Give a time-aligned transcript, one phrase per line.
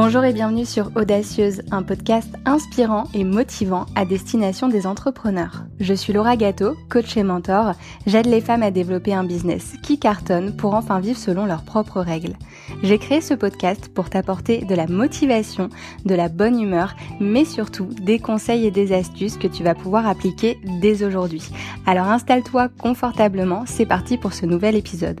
[0.00, 5.64] Bonjour et bienvenue sur Audacieuse, un podcast inspirant et motivant à destination des entrepreneurs.
[5.80, 7.72] Je suis Laura Gâteau, coach et mentor.
[8.06, 12.00] J'aide les femmes à développer un business qui cartonne pour enfin vivre selon leurs propres
[12.00, 12.36] règles.
[12.84, 15.68] J'ai créé ce podcast pour t'apporter de la motivation,
[16.04, 20.06] de la bonne humeur, mais surtout des conseils et des astuces que tu vas pouvoir
[20.06, 21.42] appliquer dès aujourd'hui.
[21.86, 25.20] Alors installe-toi confortablement, c'est parti pour ce nouvel épisode.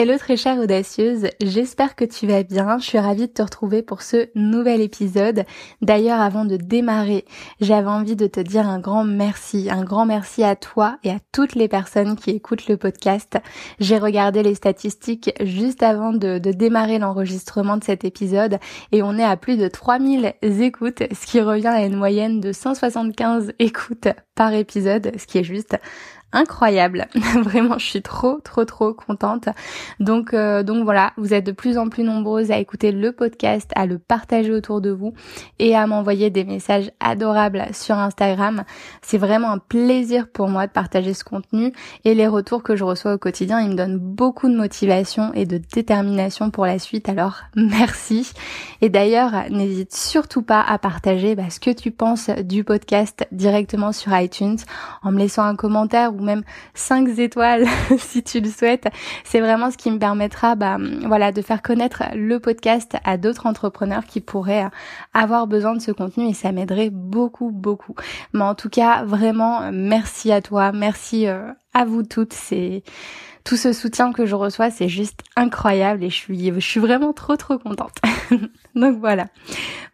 [0.00, 3.82] Hello très chère audacieuse, j'espère que tu vas bien, je suis ravie de te retrouver
[3.82, 5.42] pour ce nouvel épisode.
[5.82, 7.24] D'ailleurs avant de démarrer,
[7.60, 11.18] j'avais envie de te dire un grand merci, un grand merci à toi et à
[11.32, 13.38] toutes les personnes qui écoutent le podcast.
[13.80, 18.60] J'ai regardé les statistiques juste avant de, démarrer l'enregistrement de cet épisode
[18.92, 22.52] et on est à plus de 3000 écoutes, ce qui revient à une moyenne de
[22.52, 25.76] 175 écoutes par épisode, ce qui est juste
[26.32, 27.06] incroyable.
[27.42, 29.48] Vraiment, je suis trop, trop, trop contente.
[30.00, 33.70] Donc, euh, donc voilà, vous êtes de plus en plus nombreuses à écouter le podcast,
[33.74, 35.14] à le partager autour de vous
[35.58, 38.64] et à m'envoyer des messages adorables sur Instagram.
[39.02, 41.72] C'est vraiment un plaisir pour moi de partager ce contenu
[42.04, 45.46] et les retours que je reçois au quotidien, ils me donnent beaucoup de motivation et
[45.46, 47.08] de détermination pour la suite.
[47.08, 48.32] Alors, merci.
[48.80, 53.92] Et d'ailleurs, n'hésite surtout pas à partager bah, ce que tu penses du podcast directement
[53.92, 54.58] sur iTunes
[55.02, 56.42] en me laissant un commentaire ou même
[56.74, 57.66] 5 étoiles
[57.98, 58.88] si tu le souhaites.
[59.24, 63.46] C'est vraiment ce qui me permettra bah, voilà, de faire connaître le podcast à d'autres
[63.46, 64.66] entrepreneurs qui pourraient
[65.14, 67.94] avoir besoin de ce contenu et ça m'aiderait beaucoup, beaucoup.
[68.32, 72.34] Mais en tout cas, vraiment, merci à toi, merci euh, à vous toutes.
[73.48, 76.16] Tout ce soutien que je reçois, c'est juste incroyable et je
[76.60, 77.96] suis, vraiment trop trop contente.
[78.74, 79.24] Donc voilà.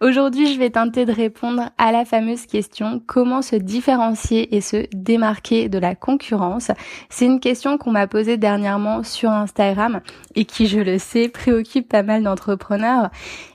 [0.00, 4.88] Aujourd'hui, je vais tenter de répondre à la fameuse question comment se différencier et se
[4.92, 6.72] démarquer de la concurrence?
[7.10, 10.00] C'est une question qu'on m'a posée dernièrement sur Instagram
[10.34, 13.10] et qui, je le sais, préoccupe pas mal d'entrepreneurs.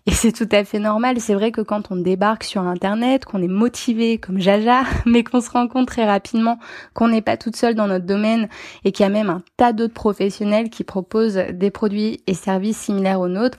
[0.06, 1.20] Et c'est tout à fait normal.
[1.20, 5.42] C'est vrai que quand on débarque sur Internet, qu'on est motivé comme Jaja, mais qu'on
[5.42, 6.58] se rend compte très rapidement
[6.94, 8.48] qu'on n'est pas toute seule dans notre domaine
[8.86, 13.20] et qu'il y a même un tas professionnels qui proposent des produits et services similaires
[13.20, 13.58] aux nôtres,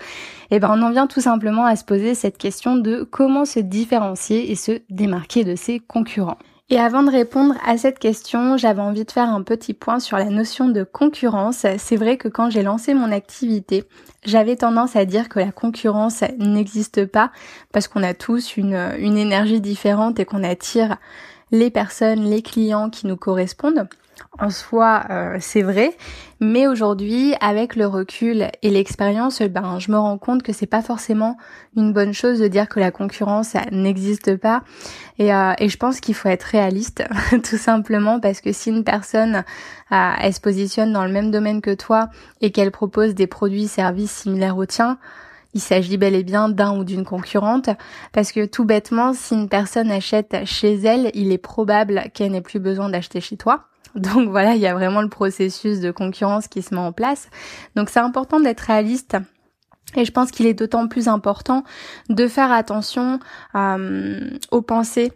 [0.51, 3.61] eh ben on en vient tout simplement à se poser cette question de comment se
[3.61, 6.39] différencier et se démarquer de ses concurrents.
[6.73, 10.17] Et avant de répondre à cette question, j'avais envie de faire un petit point sur
[10.17, 11.67] la notion de concurrence.
[11.79, 13.83] C'est vrai que quand j'ai lancé mon activité,
[14.25, 17.33] j'avais tendance à dire que la concurrence n'existe pas
[17.73, 20.99] parce qu'on a tous une, une énergie différente et qu'on attire
[21.51, 23.89] les personnes, les clients qui nous correspondent
[24.39, 25.97] en soi, euh, c'est vrai.
[26.41, 30.83] Mais aujourd'hui, avec le recul et l'expérience, ben, je me rends compte que c'est pas
[30.83, 31.37] forcément
[31.77, 34.63] une bonne chose de dire que la concurrence n'existe pas.
[35.19, 37.05] Et, euh, et, je pense qu'il faut être réaliste,
[37.45, 39.45] tout simplement, parce que si une personne
[39.93, 42.09] euh, elle se positionne dans le même domaine que toi
[42.41, 44.99] et qu'elle propose des produits, services similaires aux tiens,
[45.53, 47.71] il s'agit bel et bien d'un ou d'une concurrente,
[48.13, 52.41] parce que tout bêtement, si une personne achète chez elle, il est probable qu'elle n'ait
[52.41, 53.70] plus besoin d'acheter chez toi.
[53.95, 57.29] Donc voilà, il y a vraiment le processus de concurrence qui se met en place.
[57.77, 59.17] Donc c'est important d'être réaliste.
[59.97, 61.65] Et je pense qu'il est d'autant plus important
[62.09, 63.19] de faire attention
[63.57, 65.13] euh, aux pensées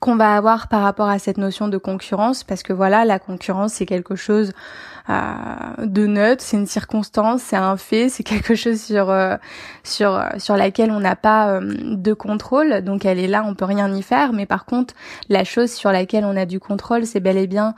[0.00, 3.74] qu'on va avoir par rapport à cette notion de concurrence parce que voilà la concurrence
[3.74, 4.52] c'est quelque chose
[5.08, 9.36] de neutre c'est une circonstance c'est un fait c'est quelque chose sur euh,
[9.82, 12.82] sur sur laquelle on n'a pas euh, de contrôle.
[12.82, 14.32] Donc elle est là on peut rien y faire.
[14.32, 14.94] Mais par contre
[15.28, 17.74] la chose sur laquelle on a du contrôle c'est bel et bien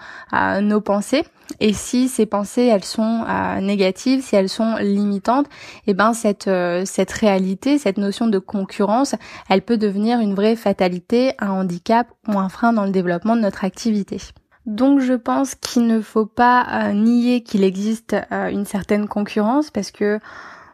[0.61, 1.25] nos pensées.
[1.61, 5.47] Et si ces pensées elles sont euh, négatives, si elles sont limitantes,
[5.87, 9.15] et eh ben cette euh, cette réalité, cette notion de concurrence,
[9.49, 13.43] elle peut devenir une vraie fatalité, un handicap ou un frein dans le développement de
[13.43, 14.19] notre activité.
[14.67, 19.91] Donc je pense qu'il ne faut pas euh, nier qu'il existe une certaine concurrence parce
[19.91, 20.19] que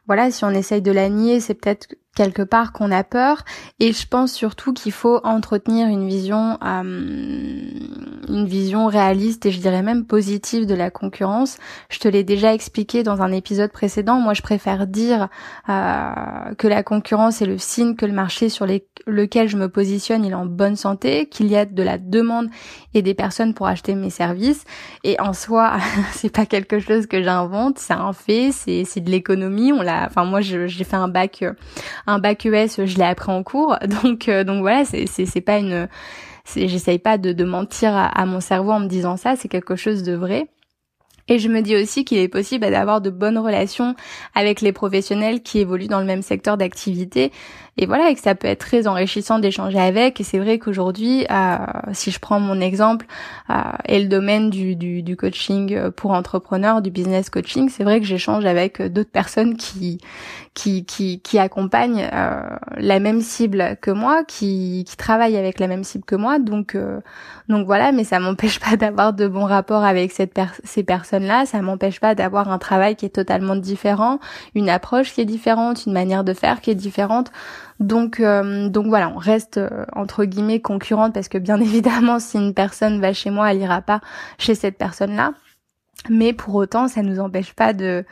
[0.07, 3.43] voilà, si on essaye de la nier, c'est peut-être quelque part qu'on a peur.
[3.81, 7.63] Et je pense surtout qu'il faut entretenir une vision euh,
[8.29, 11.59] une vision réaliste et je dirais même positive de la concurrence.
[11.89, 14.17] Je te l'ai déjà expliqué dans un épisode précédent.
[14.17, 15.29] Moi je préfère dire
[15.69, 18.67] euh, que la concurrence est le signe que le marché sur
[19.07, 22.49] lequel je me positionne il est en bonne santé qu'il y a de la demande
[22.95, 24.65] et des personnes pour acheter mes services.
[25.03, 25.79] Et en soi
[26.13, 27.79] c'est pas quelque chose que j'invente.
[27.79, 29.73] C'est un fait c'est de l'économie.
[29.73, 31.53] On l'a enfin moi j'ai fait un bac euh,
[32.07, 33.77] un bac ES, je l'ai appris en cours.
[34.03, 35.89] Donc, euh, donc voilà, c'est, c'est, pas une,
[36.55, 40.03] j'essaye pas de, de mentir à, mon cerveau en me disant ça, c'est quelque chose
[40.03, 40.49] de vrai.
[41.29, 43.95] Et je me dis aussi qu'il est possible d'avoir de bonnes relations
[44.35, 47.31] avec les professionnels qui évoluent dans le même secteur d'activité
[47.79, 50.21] et voilà, et que ça peut être très enrichissant d'échanger avec.
[50.21, 51.57] Et c'est vrai qu'aujourd'hui, euh,
[51.93, 53.07] si je prends mon exemple
[53.49, 53.55] euh,
[53.87, 58.45] et le domaine du, du, coaching pour entrepreneurs, du business coaching, c'est vrai que j'échange
[58.45, 59.99] avec d'autres personnes qui
[60.55, 62.43] qui qui, qui accompagnent euh,
[62.77, 66.39] la même cible que moi, qui qui travaillent avec la même cible que moi.
[66.39, 66.77] Donc
[67.49, 71.47] donc voilà, mais ça m'empêche pas d'avoir de bons rapports avec cette ces personnes-là.
[71.47, 74.19] Ça m'empêche pas d'avoir un travail qui est totalement différent,
[74.55, 77.33] une approche qui est différente, une manière de faire qui est différente.
[77.83, 82.39] Donc, euh, donc voilà, on reste euh, entre guillemets concurrente parce que bien évidemment, si
[82.39, 84.01] une personne va chez moi, elle ira pas
[84.39, 85.35] chez cette personne-là.
[86.09, 88.05] Mais pour autant, ça nous empêche pas de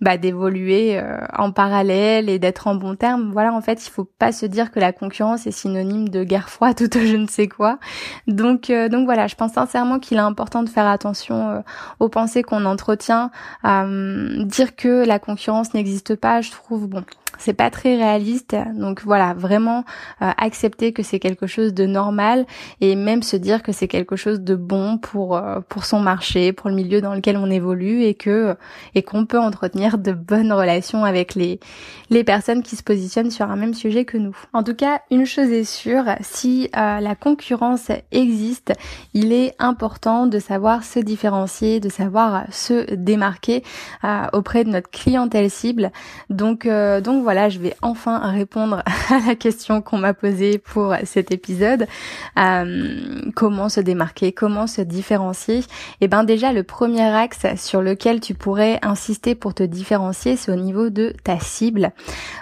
[0.00, 3.30] bah, d'évoluer euh, en parallèle et d'être en bon terme.
[3.32, 6.48] Voilà, en fait, il faut pas se dire que la concurrence est synonyme de guerre
[6.50, 7.78] froide ou de je ne sais quoi.
[8.26, 11.62] Donc, donc voilà, je pense sincèrement qu'il est important de faire attention
[12.00, 13.30] aux pensées qu'on entretient.
[13.62, 17.04] dire que la concurrence n'existe pas, je trouve bon
[17.38, 18.56] c'est pas très réaliste.
[18.74, 19.84] Donc voilà, vraiment
[20.22, 22.46] euh, accepter que c'est quelque chose de normal
[22.80, 26.52] et même se dire que c'est quelque chose de bon pour euh, pour son marché,
[26.52, 28.56] pour le milieu dans lequel on évolue et que
[28.94, 31.60] et qu'on peut entretenir de bonnes relations avec les
[32.10, 34.36] les personnes qui se positionnent sur un même sujet que nous.
[34.52, 38.72] En tout cas, une chose est sûre, si euh, la concurrence existe,
[39.12, 43.62] il est important de savoir se différencier, de savoir se démarquer
[44.32, 45.90] auprès de notre clientèle cible.
[46.30, 51.32] Donc donc voilà, je vais enfin répondre à la question qu'on m'a posée pour cet
[51.32, 51.88] épisode.
[52.38, 55.58] Euh, comment se démarquer, comment se différencier?
[55.58, 55.64] Et
[56.02, 60.52] eh ben déjà, le premier axe sur lequel tu pourrais insister pour te différencier, c'est
[60.52, 61.90] au niveau de ta cible.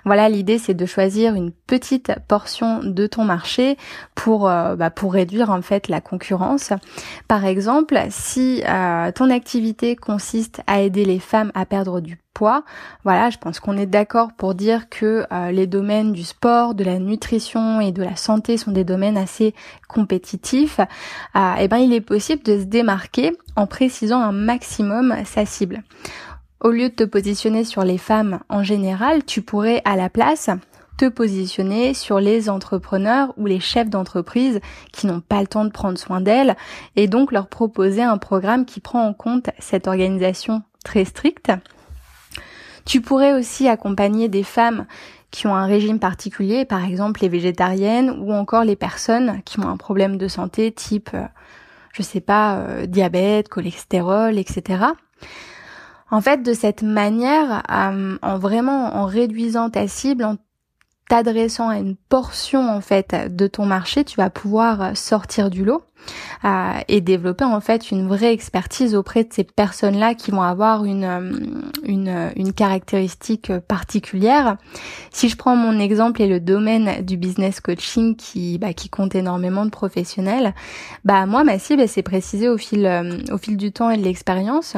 [0.05, 3.79] Voilà, l'idée c'est de choisir une petite portion de ton marché
[4.15, 6.75] pour euh, bah, pour réduire en fait la concurrence.
[7.27, 12.65] Par exemple, si euh, ton activité consiste à aider les femmes à perdre du poids.
[13.05, 16.85] Voilà, je pense qu'on est d'accord pour dire que euh, les domaines du sport, de
[16.85, 19.55] la nutrition et de la santé sont des domaines assez
[19.89, 20.81] compétitifs.
[20.81, 25.47] Euh, et eh ben, il est possible de se démarquer en précisant un maximum sa
[25.47, 25.83] cible.
[26.61, 30.51] Au lieu de te positionner sur les femmes en général, tu pourrais à la place
[30.97, 34.61] te positionner sur les entrepreneurs ou les chefs d'entreprise
[34.93, 36.57] qui n'ont pas le temps de prendre soin d'elles
[36.97, 41.51] et donc leur proposer un programme qui prend en compte cette organisation très stricte
[42.85, 44.87] tu pourrais aussi accompagner des femmes
[45.31, 49.69] qui ont un régime particulier, par exemple les végétariennes ou encore les personnes qui ont
[49.69, 51.27] un problème de santé type, euh,
[51.93, 54.85] je sais pas, euh, diabète, cholestérol, etc.
[56.11, 60.37] En fait, de cette manière, euh, en vraiment en réduisant ta cible,
[61.09, 65.83] t'adressant à une portion en fait de ton marché, tu vas pouvoir sortir du lot
[66.45, 70.85] euh, et développer en fait une vraie expertise auprès de ces personnes-là qui vont avoir
[70.85, 71.33] une, euh,
[71.85, 74.57] une, une caractéristique particulière.
[75.11, 79.15] Si je prends mon exemple et le domaine du business coaching qui, bah, qui compte
[79.15, 80.55] énormément de professionnels,
[81.05, 84.05] bah moi ma cible s'est précisée au fil, euh, au fil du temps et de
[84.05, 84.77] l'expérience.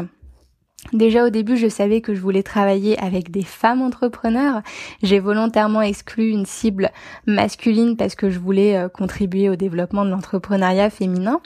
[0.93, 4.62] Déjà au début, je savais que je voulais travailler avec des femmes entrepreneurs.
[5.02, 6.90] J'ai volontairement exclu une cible
[7.26, 11.40] masculine parce que je voulais euh, contribuer au développement de l'entrepreneuriat féminin.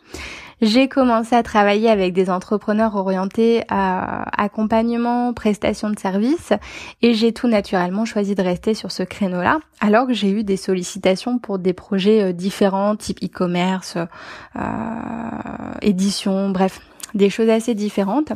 [0.61, 6.53] J'ai commencé à travailler avec des entrepreneurs orientés à accompagnement, prestation de services
[7.01, 10.59] et j'ai tout naturellement choisi de rester sur ce créneau-là alors que j'ai eu des
[10.59, 14.61] sollicitations pour des projets euh, différents type e-commerce, euh,
[15.81, 16.81] édition, bref,
[17.15, 18.33] des choses assez différentes.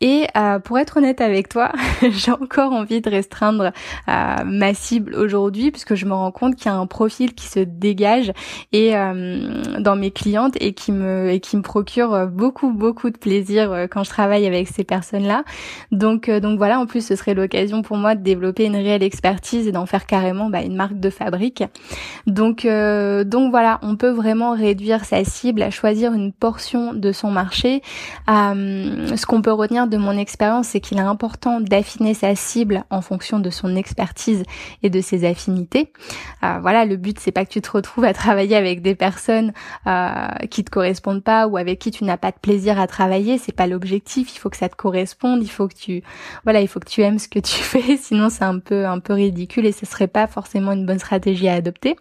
[0.00, 3.72] Et euh, pour être honnête avec toi, j'ai encore envie de restreindre
[4.08, 7.46] euh, ma cible aujourd'hui puisque je me rends compte qu'il y a un profil qui
[7.46, 8.32] se dégage
[8.72, 13.18] et euh, dans mes clientes et qui me et qui me procure beaucoup beaucoup de
[13.18, 15.44] plaisir quand je travaille avec ces personnes-là.
[15.92, 19.66] Donc donc voilà, en plus ce serait l'occasion pour moi de développer une réelle expertise
[19.66, 21.62] et d'en faire carrément bah, une marque de fabrique.
[22.26, 27.30] Donc donc voilà, on peut vraiment réduire sa cible, à choisir une portion de son
[27.30, 27.82] marché.
[28.26, 33.02] ce qu'on peut retenir de mon expérience, c'est qu'il est important d'affiner sa cible en
[33.02, 34.44] fonction de son expertise
[34.82, 35.92] et de ses affinités.
[36.42, 39.52] Euh, voilà, le but c'est pas que tu te retrouves à travailler avec des personnes
[39.86, 43.36] euh, qui te correspondent pas ou avec qui tu n'as pas de plaisir à travailler.
[43.36, 44.34] C'est pas l'objectif.
[44.34, 45.42] Il faut que ça te corresponde.
[45.42, 46.02] Il faut que tu,
[46.44, 47.96] voilà, il faut que tu aimes ce que tu fais.
[47.96, 51.48] Sinon c'est un peu un peu ridicule et ce serait pas forcément une bonne stratégie
[51.48, 51.96] à adopter.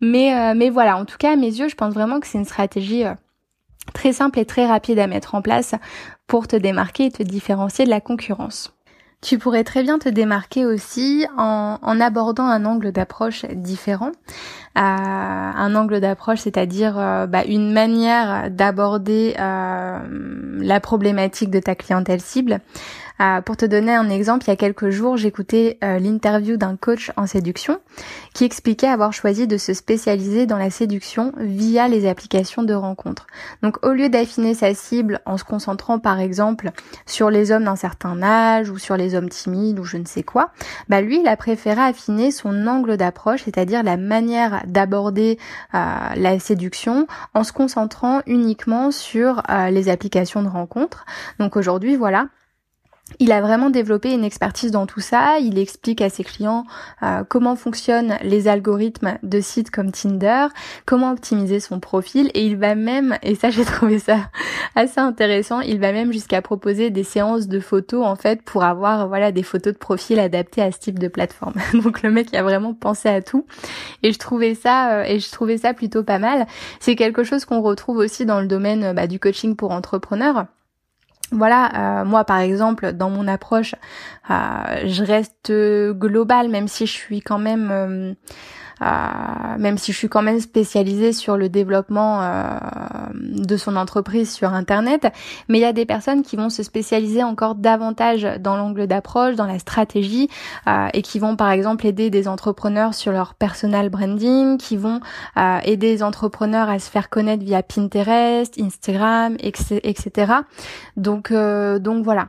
[0.00, 2.38] Mais euh, mais voilà, en tout cas à mes yeux, je pense vraiment que c'est
[2.38, 3.04] une stratégie
[3.92, 5.74] très simple et très rapide à mettre en place
[6.26, 8.76] pour te démarquer et te différencier de la concurrence.
[9.22, 14.12] Tu pourrais très bien te démarquer aussi en, abordant un angle d'approche différent.
[14.78, 19.98] Euh, un angle d'approche, c'est-à-dire euh, bah, une manière d'aborder euh,
[20.60, 22.60] la problématique de ta clientèle cible.
[23.20, 26.76] Euh, pour te donner un exemple, il y a quelques jours, j'écoutais euh, l'interview d'un
[26.76, 27.80] coach en séduction
[28.34, 33.26] qui expliquait avoir choisi de se spécialiser dans la séduction via les applications de rencontres.
[33.62, 36.72] Donc au lieu d'affiner sa cible en se concentrant par exemple
[37.06, 40.22] sur les hommes d'un certain âge ou sur les hommes timides ou je ne sais
[40.22, 40.50] quoi,
[40.88, 45.38] bah lui il a préféré affiner son angle d'approche, c'est-à-dire la manière d'aborder
[45.74, 45.78] euh,
[46.16, 51.06] la séduction en se concentrant uniquement sur les applications de rencontres.
[51.38, 52.28] Donc aujourd'hui voilà,
[53.18, 55.38] il a vraiment développé une expertise dans tout ça.
[55.40, 56.64] Il explique à ses clients
[57.02, 60.48] euh, comment fonctionnent les algorithmes de sites comme Tinder,
[60.84, 64.18] comment optimiser son profil et il va même, et ça j'ai trouvé ça
[64.74, 69.08] assez intéressant, il va même jusqu'à proposer des séances de photos en fait pour avoir
[69.08, 71.54] voilà des photos de profil adaptées à ce type de plateforme.
[71.72, 73.46] Donc le mec a vraiment pensé à tout
[74.02, 76.46] et je trouvais ça euh, et je trouvais ça plutôt pas mal.
[76.80, 80.46] C'est quelque chose qu'on retrouve aussi dans le domaine bah, du coaching pour entrepreneurs
[81.32, 83.74] voilà, euh, moi par exemple, dans mon approche,
[84.30, 84.34] euh,
[84.86, 85.52] je reste
[85.98, 88.14] globale, même si je suis quand même euh,
[88.80, 92.58] même si je suis quand même spécialisée sur le développement euh,
[93.14, 95.06] de son entreprise sur Internet.
[95.48, 99.34] Mais il y a des personnes qui vont se spécialiser encore davantage dans l'angle d'approche,
[99.36, 100.28] dans la stratégie,
[100.66, 105.00] euh, et qui vont par exemple aider des entrepreneurs sur leur personal branding, qui vont
[105.64, 110.32] aider les entrepreneurs à se faire connaître via Pinterest, Instagram, etc.
[110.96, 112.28] Donc, donc voilà.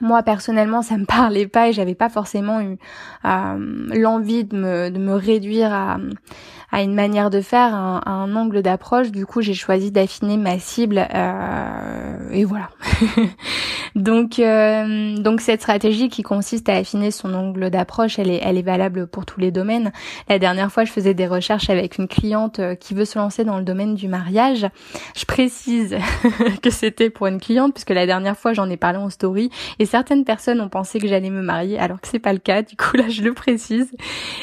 [0.00, 2.78] Moi personnellement, ça me parlait pas et j'avais pas forcément eu
[3.24, 5.98] euh, l'envie de me, de me réduire à,
[6.72, 9.10] à une manière de faire, à un, angle d'approche.
[9.10, 12.70] Du coup, j'ai choisi d'affiner ma cible euh, et voilà.
[13.94, 18.58] donc, euh, donc cette stratégie qui consiste à affiner son angle d'approche, elle est, elle
[18.58, 19.92] est valable pour tous les domaines.
[20.28, 23.58] La dernière fois, je faisais des recherches avec une cliente qui veut se lancer dans
[23.58, 24.66] le domaine du mariage.
[25.16, 25.96] Je précise
[26.62, 29.50] que c'était pour une cliente puisque la dernière fois, j'en ai parlé en story
[29.86, 32.62] certaines personnes ont pensé que j'allais me marier alors que c'est pas le cas.
[32.62, 33.90] Du coup, là, je le précise.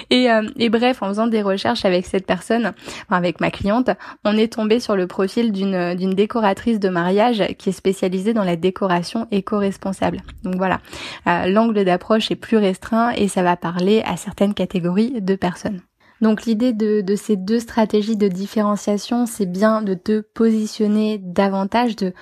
[0.10, 2.74] Et, euh, et bref, en faisant des recherches avec cette personne,
[3.10, 3.90] avec ma cliente,
[4.26, 8.44] on est tombé sur le profil d'une d'une décoratrice de mariage qui est spécialisée dans
[8.44, 10.22] la décoration éco-responsable.
[10.44, 10.80] Donc voilà,
[11.28, 15.82] euh, l'angle d'approche est plus restreint et ça va parler à certaines catégories de personnes.
[16.24, 22.14] Donc l'idée de, ces deux stratégies de différenciation, c'est bien de te positionner davantage, de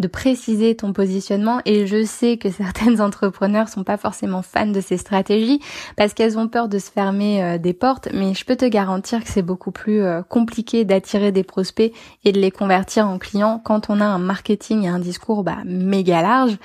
[0.00, 1.60] de préciser ton positionnement.
[1.66, 5.60] Et je sais que certaines entrepreneurs sont pas forcément fans de ces stratégies
[5.96, 8.08] parce qu'elles ont peur de se fermer euh, des portes.
[8.12, 11.92] Mais je peux te garantir que c'est beaucoup plus euh, compliqué d'attirer des prospects
[12.24, 15.58] et de les convertir en clients quand on a un marketing et un discours bah,
[15.66, 16.56] méga large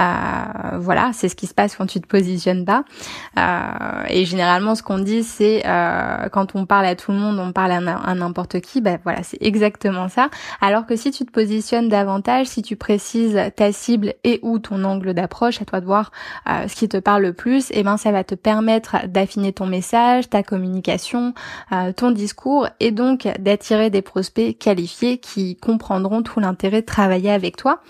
[0.00, 2.84] euh, voilà, c'est ce qui se passe quand tu te positionnes pas.
[3.38, 7.38] Euh, et généralement, ce qu'on dit, c'est euh, quand on parle à tout le monde,
[7.38, 8.80] on parle à n'importe qui.
[8.80, 10.28] Ben voilà, c'est exactement ça.
[10.60, 14.84] Alors que si tu te positionnes davantage, si tu précises ta cible et ou ton
[14.84, 16.10] angle d'approche, à toi de voir
[16.46, 19.66] ce qui te parle le plus, et eh ben ça va te permettre d'affiner ton
[19.66, 21.34] message, ta communication,
[21.96, 27.56] ton discours, et donc d'attirer des prospects qualifiés qui comprendront tout l'intérêt de travailler avec
[27.56, 27.80] toi.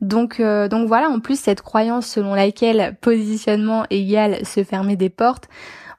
[0.00, 5.10] Donc, euh, donc voilà, en plus cette croyance selon laquelle positionnement égale se fermer des
[5.10, 5.48] portes,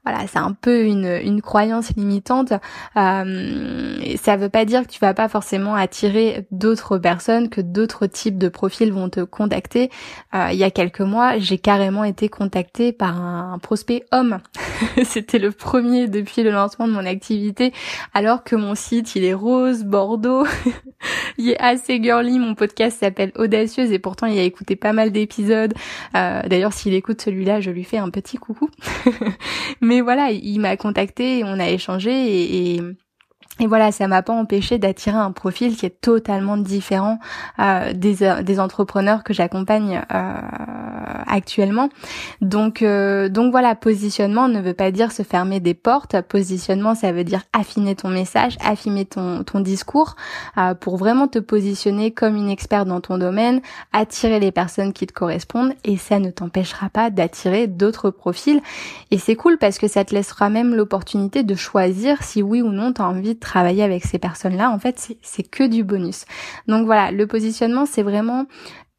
[0.03, 2.53] voilà, c'est un peu une, une croyance limitante.
[2.98, 8.08] Euh, ça veut pas dire que tu vas pas forcément attirer d'autres personnes, que d'autres
[8.08, 9.91] types de profils vont te contacter.
[10.34, 14.39] Euh, il y a quelques mois, j'ai carrément été contactée par un prospect homme.
[15.03, 17.73] C'était le premier depuis le lancement de mon activité,
[18.13, 20.45] alors que mon site il est rose, bordeaux,
[21.38, 22.39] il est assez girly.
[22.39, 25.73] Mon podcast s'appelle Audacieuse et pourtant il a écouté pas mal d'épisodes.
[26.15, 28.69] Euh, D'ailleurs, s'il écoute celui-là, je lui fais un petit coucou.
[29.81, 32.81] Mais voilà, il m'a contacté on a échangé et
[33.61, 37.19] et voilà, ça m'a pas empêché d'attirer un profil qui est totalement différent
[37.59, 40.33] euh, des, euh, des entrepreneurs que j'accompagne euh,
[41.27, 41.89] actuellement.
[42.41, 46.19] Donc euh, donc voilà, positionnement ne veut pas dire se fermer des portes.
[46.21, 50.15] Positionnement, ça veut dire affiner ton message, affiner ton ton discours
[50.57, 53.61] euh, pour vraiment te positionner comme une experte dans ton domaine,
[53.93, 58.59] attirer les personnes qui te correspondent et ça ne t'empêchera pas d'attirer d'autres profils.
[59.11, 62.71] Et c'est cool parce que ça te laissera même l'opportunité de choisir si oui ou
[62.71, 64.72] non tu as envie de travailler avec ces personnes-là.
[64.72, 66.24] En fait, c'est que du bonus.
[66.67, 68.46] Donc voilà, le positionnement, c'est vraiment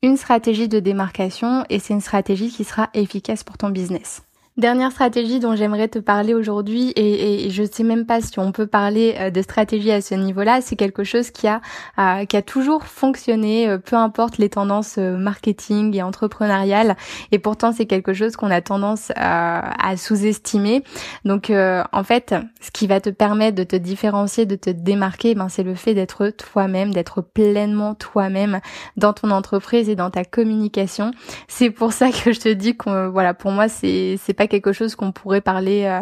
[0.03, 4.23] une stratégie de démarcation et c'est une stratégie qui sera efficace pour ton business.
[4.59, 8.53] Dernière stratégie dont j'aimerais te parler aujourd'hui, et, et, je sais même pas si on
[8.53, 11.63] peut parler euh, de stratégie à ce niveau-là, c'est quelque chose qui a
[11.99, 16.99] euh, qui a toujours fonctionné, euh, peu importe les tendances marketing et entrepreneuriales,
[17.31, 20.85] et pourtant c'est quelque chose qu'on a tendance à sous-estimer.
[21.25, 25.49] Donc en fait, ce qui va te permettre de te différencier, de te démarquer, ben
[25.49, 28.61] c'est le fait d'être toi-même, d'être pleinement toi-même
[28.99, 31.13] dans ton entreprise et dans ta communication.
[31.49, 34.19] C'est pour ça que je te dis que voilà, pour moi c'est
[34.49, 36.01] quelque chose qu'on pourrait parler, euh,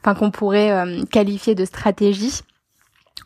[0.00, 2.42] enfin qu'on pourrait euh, qualifier de stratégie.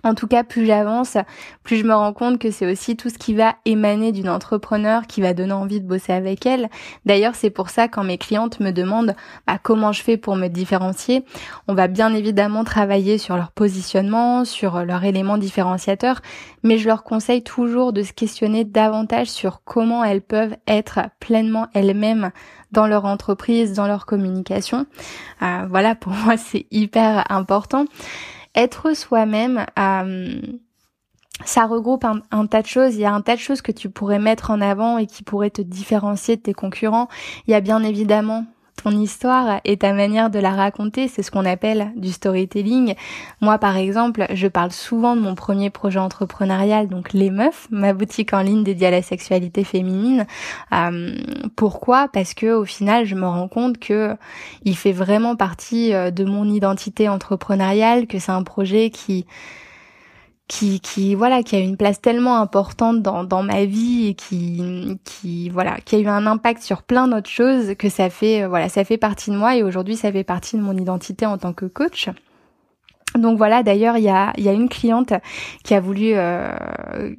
[0.06, 1.16] En tout cas, plus j'avance,
[1.64, 5.08] plus je me rends compte que c'est aussi tout ce qui va émaner d'une entrepreneur
[5.08, 6.68] qui va donner envie de bosser avec elle.
[7.06, 9.16] D'ailleurs, c'est pour ça quand mes clientes me demandent
[9.48, 11.24] bah, comment je fais pour me différencier,
[11.66, 16.20] on va bien évidemment travailler sur leur positionnement, sur leur élément différenciateur,
[16.62, 21.66] mais je leur conseille toujours de se questionner davantage sur comment elles peuvent être pleinement
[21.74, 22.30] elles-mêmes
[22.70, 24.86] dans leur entreprise, dans leur communication.
[25.42, 27.86] Euh, voilà, pour moi, c'est hyper important.
[28.56, 30.40] Être soi-même, euh,
[31.44, 32.94] ça regroupe un, tas de choses.
[32.94, 35.22] Il y a un tas de choses que tu pourrais mettre en avant et qui
[35.22, 37.08] pourraient te différencier de tes concurrents.
[37.46, 38.46] Il y a bien évidemment
[38.76, 42.94] ton histoire et ta manière de la raconter, c'est ce qu'on appelle du storytelling.
[43.40, 47.92] Moi, par exemple, je parle souvent de mon premier projet entrepreneurial, donc Les Meufs, ma
[47.92, 50.26] boutique en ligne dédiée à la sexualité féminine.
[50.72, 51.16] Euh,
[51.56, 52.08] pourquoi?
[52.12, 54.14] Parce que au final, je me rends compte que
[54.64, 59.26] il fait vraiment partie euh, de mon identité entrepreneuriale, que c'est un projet qui
[60.48, 64.98] qui qui voilà qui a une place tellement importante dans dans ma vie et qui
[65.04, 68.48] qui voilà qui a eu un impact sur plein d'autres choses que ça fait euh,
[68.48, 71.38] voilà ça fait partie de moi et aujourd'hui ça fait partie de mon identité en
[71.38, 72.10] tant que coach.
[73.14, 75.14] Donc voilà, d'ailleurs, il y a, y a une cliente
[75.64, 76.50] qui a voulu euh,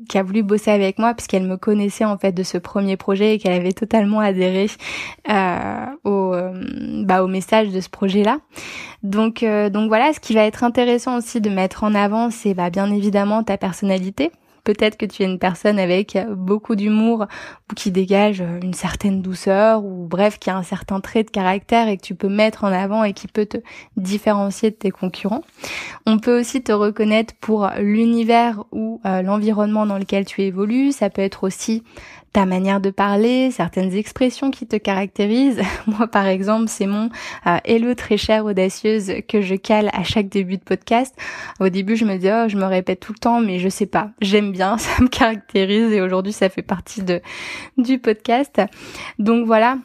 [0.07, 3.35] qui a voulu bosser avec moi puisqu'elle me connaissait en fait de ce premier projet
[3.35, 4.67] et qu'elle avait totalement adhéré
[5.29, 8.39] euh, au euh, bah, au message de ce projet-là.
[9.03, 12.69] Donc donc voilà, ce qui va être intéressant aussi de mettre en avant, c'est bah,
[12.69, 14.31] bien évidemment ta personnalité
[14.67, 17.25] Peut-être que tu es une personne avec beaucoup d'humour
[17.71, 21.87] ou qui dégage une certaine douceur ou bref qui a un certain trait de caractère
[21.87, 23.59] et que tu peux mettre en avant et qui peut te
[23.95, 25.43] différencier de tes concurrents.
[26.05, 30.91] On peut aussi te reconnaître pour l'univers ou euh, l'environnement dans lequel tu évolues.
[30.91, 31.83] Ça peut être aussi
[32.37, 35.63] ta manière de parler, certaines expressions qui te caractérisent.
[35.87, 37.09] Moi, par exemple, c'est mon
[37.47, 41.15] euh, hello très chère audacieuse que je cale à chaque début de podcast.
[41.59, 43.87] Au début, je me dis, oh, je me répète tout le temps, mais je sais
[43.87, 44.11] pas.
[44.21, 47.21] J'aime bien, ça me caractérise et aujourd'hui, ça fait partie de,
[47.79, 48.61] du podcast.
[49.17, 49.79] Donc voilà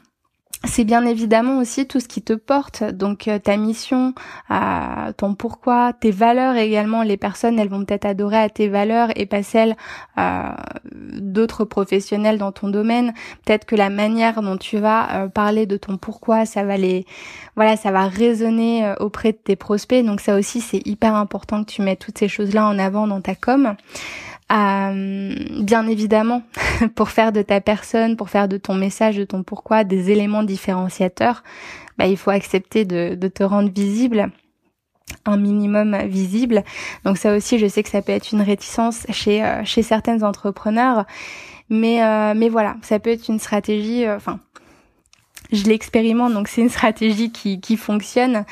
[0.65, 4.15] c'est bien évidemment aussi tout ce qui te porte, donc euh, ta mission,
[4.51, 7.03] euh, ton pourquoi, tes valeurs également.
[7.03, 9.77] Les personnes, elles vont peut-être adorer à tes valeurs et pas celles
[10.19, 10.51] euh,
[10.95, 13.13] d'autres professionnels dans ton domaine.
[13.45, 17.07] Peut-être que la manière dont tu vas parler de ton pourquoi, ça va les,
[17.57, 20.05] voilà, ça va résonner auprès de tes prospects.
[20.05, 23.21] Donc ça aussi, c'est hyper important que tu mettes toutes ces choses-là en avant dans
[23.21, 23.75] ta com.
[24.53, 26.43] Euh, bien évidemment,
[26.95, 30.43] pour faire de ta personne, pour faire de ton message, de ton pourquoi, des éléments
[30.43, 31.43] différenciateurs,
[31.99, 34.31] bah, il faut accepter de, te rendre visible
[35.25, 36.65] un minimum visible.
[37.05, 40.23] Donc ça aussi, je sais que ça peut être une réticence chez euh, chez certains
[40.23, 41.05] entrepreneurs,
[41.69, 44.09] mais euh, mais voilà, ça peut être une stratégie.
[44.09, 44.41] Enfin,
[45.53, 48.45] je l'expérimente, donc c'est une stratégie qui qui fonctionne,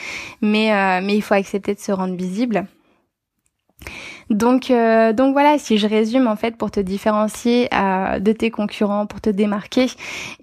[0.43, 2.67] mais mais il faut accepter de se rendre visible.
[4.31, 8.51] Donc, euh, donc voilà, si je résume en fait pour te différencier euh, de tes
[8.53, 9.87] concurrents, pour te démarquer,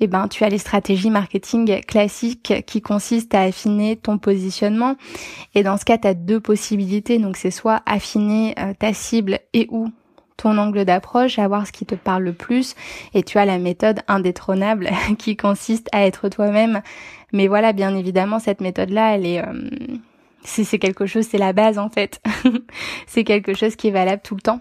[0.02, 4.96] eh ben tu as les stratégies marketing classiques qui consistent à affiner ton positionnement.
[5.56, 7.18] Et dans ce cas, tu as deux possibilités.
[7.18, 9.90] Donc c'est soit affiner euh, ta cible et ou
[10.36, 12.76] ton angle d'approche, à ce qui te parle le plus.
[13.14, 16.82] Et tu as la méthode indétrônable qui consiste à être toi-même.
[17.32, 19.42] Mais voilà, bien évidemment, cette méthode-là, elle est
[20.48, 22.22] c'est quelque chose, c'est la base en fait.
[23.08, 24.60] c'est quelque chose qui est valable tout le temps.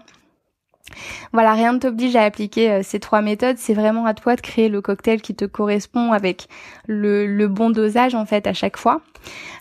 [1.33, 3.57] Voilà, rien ne t'oblige à appliquer euh, ces trois méthodes.
[3.57, 6.47] C'est vraiment à toi de créer le cocktail qui te correspond avec
[6.87, 9.01] le, bon dosage en fait à chaque fois.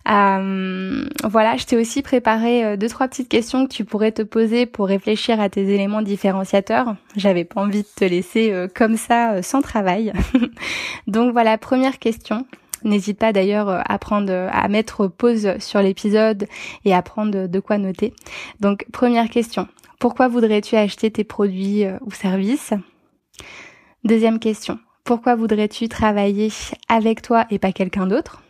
[0.08, 4.22] Euh, voilà, je t'ai aussi préparé euh, deux trois petites questions que tu pourrais te
[4.22, 6.94] poser pour réfléchir à tes éléments différenciateurs.
[7.16, 10.12] J'avais pas envie de te laisser comme ça sans travail.
[11.06, 12.46] Donc voilà, première question.
[12.86, 16.46] N'hésite pas d'ailleurs euh, à prendre, euh, à mettre pause sur l'épisode
[16.84, 18.14] et à prendre de quoi noter.
[18.60, 19.66] Donc première question,
[19.98, 22.74] pourquoi voudrais-tu acheter tes produits euh, ou services?
[24.04, 26.52] Deuxième question, pourquoi voudrais-tu travailler
[26.88, 28.40] avec toi et pas quelqu'un d'autre?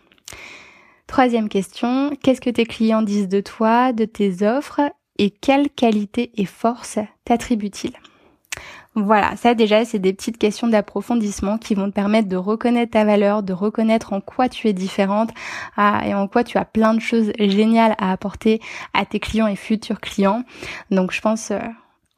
[1.07, 4.83] Troisième question, qu'est-ce que tes clients disent de toi, de tes offres?
[5.18, 7.96] Et quelles qualités et forces t'attribuent-ils
[8.98, 13.04] Voilà, ça déjà, c'est des petites questions d'approfondissement qui vont te permettre de reconnaître ta
[13.04, 15.30] valeur, de reconnaître en quoi tu es différente
[15.78, 18.59] et en quoi tu as plein de choses géniales à apporter
[18.94, 20.44] à tes clients et futurs clients.
[20.90, 21.59] Donc je pense, euh,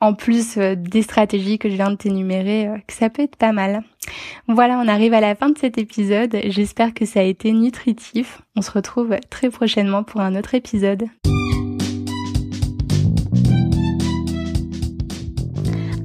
[0.00, 3.34] en plus euh, des stratégies que je viens de t'énumérer, euh, que ça peut être
[3.34, 3.82] pas mal.
[4.46, 6.36] Voilà, on arrive à la fin de cet épisode.
[6.44, 8.42] J'espère que ça a été nutritif.
[8.54, 11.08] On se retrouve très prochainement pour un autre épisode.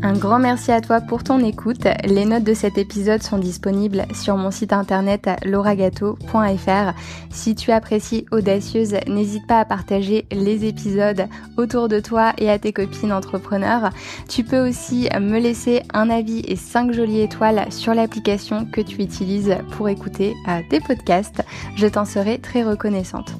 [0.06, 1.88] Un grand merci à toi pour ton écoute.
[2.04, 6.92] Les notes de cet épisode sont disponibles sur mon site internet lauragato.fr.
[7.32, 12.60] Si tu apprécies Audacieuse, n'hésite pas à partager les épisodes autour de toi et à
[12.60, 13.92] tes copines entrepreneurs.
[14.28, 19.02] Tu peux aussi me laisser un avis et 5 jolies étoiles sur l'application que tu
[19.02, 21.46] utilises pour écouter euh, tes podcasts.
[21.78, 23.32] Je t'en serai très reconnaissante.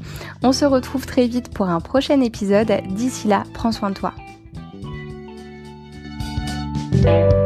[0.44, 2.72] On se retrouve très vite pour un prochain épisode.
[2.92, 4.14] D'ici là, prends soin de toi.
[7.04, 7.43] Thank you.